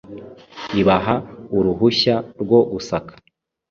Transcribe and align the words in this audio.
ibaha 0.81 1.15
uruhushya 1.57 2.15
rwo 2.41 2.59
gusaka. 2.71 3.13